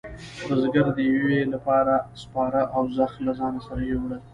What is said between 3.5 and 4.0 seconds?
سره